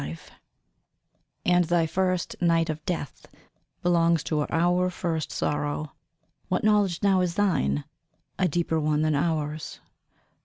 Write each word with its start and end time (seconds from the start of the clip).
XXV 0.01 0.19
And 1.45 1.65
thy 1.65 1.85
first 1.85 2.35
night 2.41 2.71
of 2.71 2.83
death 2.87 3.27
Belongs 3.83 4.23
to 4.23 4.41
our 4.51 4.89
first 4.89 5.31
sorrow.... 5.31 5.91
What 6.47 6.63
knowledge 6.63 7.03
now 7.03 7.21
is 7.21 7.35
thine? 7.35 7.83
A 8.39 8.47
deeper 8.47 8.79
one 8.79 9.03
than 9.03 9.13
ours. 9.13 9.79